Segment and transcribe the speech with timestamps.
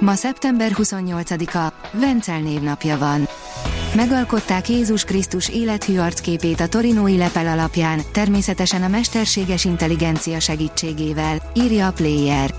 [0.00, 3.28] Ma szeptember 28-a, Vencel névnapja van.
[3.94, 11.86] Megalkották Jézus Krisztus élethű arcképét a torinói lepel alapján, természetesen a mesterséges intelligencia segítségével, írja
[11.86, 12.54] a Player.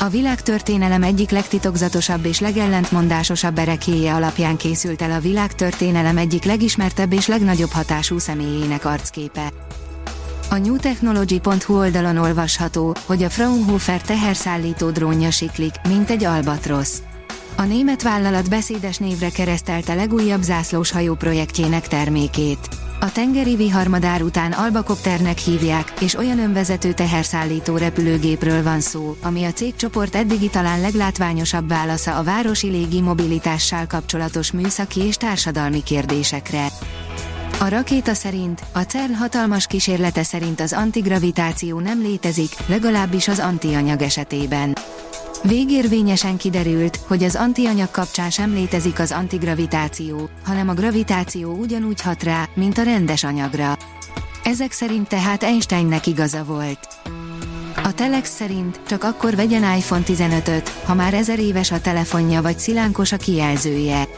[0.00, 7.26] A világtörténelem egyik legtitokzatosabb és legellentmondásosabb erekéje alapján készült el a világtörténelem egyik legismertebb és
[7.26, 9.52] legnagyobb hatású személyének arcképe.
[10.52, 17.02] A newtechnology.hu oldalon olvasható, hogy a Fraunhofer teherszállító drónja siklik, mint egy albatrosz.
[17.56, 22.68] A német vállalat beszédes névre keresztelte legújabb zászlós hajó projektjének termékét.
[23.00, 29.52] A tengeri viharmadár után albakopternek hívják, és olyan önvezető teherszállító repülőgépről van szó, ami a
[29.52, 36.66] cégcsoport eddigi talán leglátványosabb válasza a városi légi mobilitással kapcsolatos műszaki és társadalmi kérdésekre.
[37.60, 44.02] A rakéta szerint, a CERN hatalmas kísérlete szerint az antigravitáció nem létezik, legalábbis az antianyag
[44.02, 44.76] esetében.
[45.42, 52.22] Végérvényesen kiderült, hogy az antianyag kapcsán sem létezik az antigravitáció, hanem a gravitáció ugyanúgy hat
[52.22, 53.76] rá, mint a rendes anyagra.
[54.44, 56.88] Ezek szerint tehát Einsteinnek igaza volt.
[57.82, 62.58] A Telex szerint csak akkor vegyen iPhone 15-öt, ha már ezer éves a telefonja vagy
[62.58, 64.08] szilánkos a kijelzője.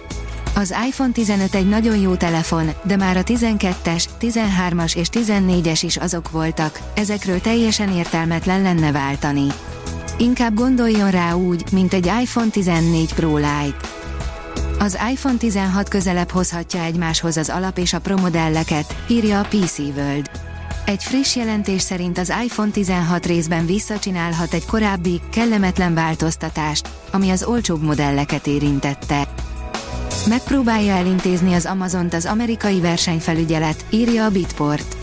[0.55, 5.97] Az iPhone 15 egy nagyon jó telefon, de már a 12-es, 13-as és 14-es is
[5.97, 9.47] azok voltak, ezekről teljesen értelmetlen lenne váltani.
[10.19, 13.77] Inkább gondoljon rá úgy, mint egy iPhone 14 Pro Lite.
[14.78, 19.78] Az iPhone 16 közelebb hozhatja egymáshoz az alap és a Pro modelleket, írja a PC
[19.78, 20.30] World.
[20.84, 27.45] Egy friss jelentés szerint az iPhone 16 részben visszacsinálhat egy korábbi, kellemetlen változtatást, ami az
[27.45, 29.29] olcsóbb modelleket érintette.
[30.28, 34.96] Megpróbálja elintézni az Amazont az amerikai versenyfelügyelet, írja a Bitport.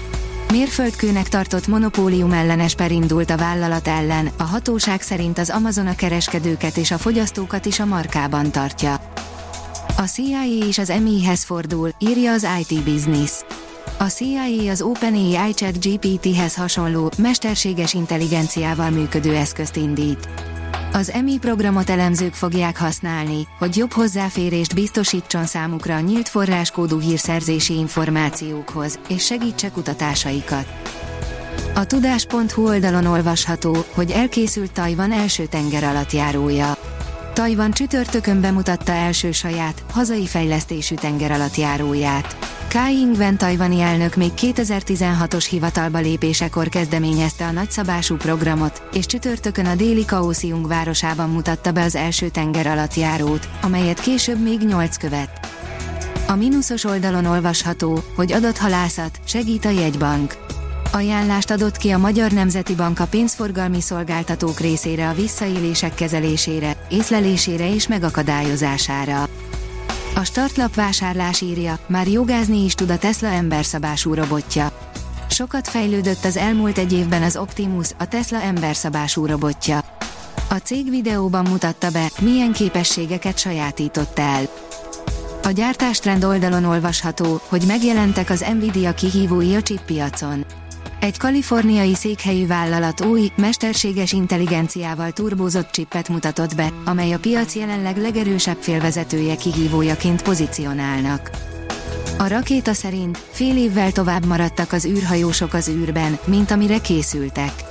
[0.52, 5.96] Mérföldkőnek tartott monopólium ellenes per indult a vállalat ellen, a hatóság szerint az Amazon a
[5.96, 9.00] kereskedőket és a fogyasztókat is a markában tartja.
[9.97, 13.31] A CIA és az MI-hez fordul, írja az IT Business.
[13.97, 20.29] A CIA az OpenAI Chat GPT-hez hasonló, mesterséges intelligenciával működő eszközt indít.
[21.00, 27.74] Az EMI programot elemzők fogják használni, hogy jobb hozzáférést biztosítson számukra a nyílt forráskódú hírszerzési
[27.74, 30.66] információkhoz, és segítse kutatásaikat.
[31.76, 36.78] A tudás.hu oldalon olvasható, hogy elkészült Tajvan első tengeralattjárója.
[37.34, 42.59] Tajvan csütörtökön bemutatta első saját, hazai fejlesztésű tengeralattjáróját.
[42.69, 49.75] Kai Ing-wen tajvani elnök még 2016-os hivatalba lépésekor kezdeményezte a nagyszabású programot, és csütörtökön a
[49.75, 55.47] déli Kaohsiung városában mutatta be az első tengeralattjárót, amelyet később még nyolc követ.
[56.28, 60.38] A mínuszos oldalon olvasható, hogy adathalászat, segít a jegybank.
[60.91, 67.74] Ajánlást adott ki a Magyar Nemzeti Bank a pénzforgalmi szolgáltatók részére a visszaélések kezelésére, észlelésére
[67.74, 69.29] és megakadályozására.
[70.19, 74.72] A startlap vásárlás írja, már jogázni is tud a Tesla emberszabású robotja.
[75.30, 79.79] Sokat fejlődött az elmúlt egy évben az Optimus, a Tesla emberszabású robotja.
[80.50, 84.44] A cég videóban mutatta be, milyen képességeket sajátított el.
[85.44, 90.46] A gyártástrend oldalon olvasható, hogy megjelentek az Nvidia kihívói a chip piacon.
[91.00, 97.98] Egy kaliforniai székhelyű vállalat új, mesterséges intelligenciával turbózott csippet mutatott be, amely a piac jelenleg
[97.98, 101.30] legerősebb félvezetője kihívójaként pozícionálnak.
[102.18, 107.69] A rakéta szerint fél évvel tovább maradtak az űrhajósok az űrben, mint amire készültek.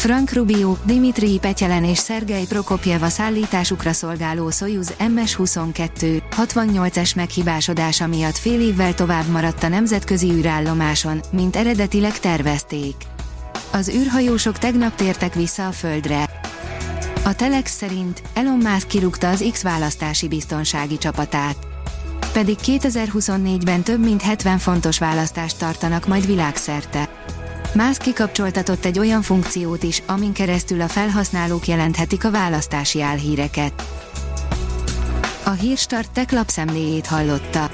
[0.00, 8.36] Frank Rubio, Dimitri Petyelen és Szergej Prokopjev a szállításukra szolgáló Soyuz MS-22 68-es meghibásodása miatt
[8.36, 12.94] fél évvel tovább maradt a nemzetközi űrállomáson, mint eredetileg tervezték.
[13.72, 16.28] Az űrhajósok tegnap tértek vissza a Földre.
[17.24, 21.56] A Telex szerint Elon Musk kirúgta az X választási biztonsági csapatát.
[22.32, 27.08] Pedig 2024-ben több mint 70 fontos választást tartanak majd világszerte.
[27.74, 33.84] Más kikapcsoltatott egy olyan funkciót is, amin keresztül a felhasználók jelenthetik a választási álhíreket.
[35.44, 37.70] A Hírstart tech lapszemléjét hallotta.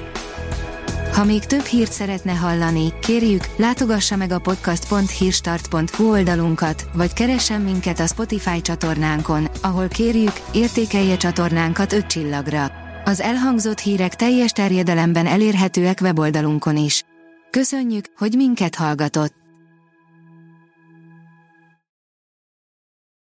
[1.12, 8.00] Ha még több hírt szeretne hallani, kérjük, látogassa meg a podcast.hírstart.hu oldalunkat, vagy keressen minket
[8.00, 12.70] a Spotify csatornánkon, ahol kérjük, értékelje csatornánkat 5 csillagra.
[13.04, 17.04] Az elhangzott hírek teljes terjedelemben elérhetőek weboldalunkon is.
[17.50, 19.45] Köszönjük, hogy minket hallgatott!